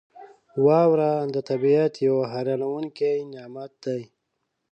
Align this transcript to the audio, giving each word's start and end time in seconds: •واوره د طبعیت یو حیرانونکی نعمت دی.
•واوره 0.65 1.11
د 1.33 1.37
طبعیت 1.49 1.93
یو 2.07 2.17
حیرانونکی 2.31 3.13
نعمت 3.33 3.71
دی. 3.83 4.01